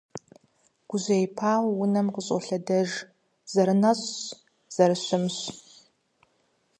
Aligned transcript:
Гужьеипауэ, 0.89 1.69
унэм 1.83 2.07
къыщӀолъэдэж, 2.13 2.89
зэрынэщӀщ, 3.51 4.21
зэрыщымщ… 4.73 5.37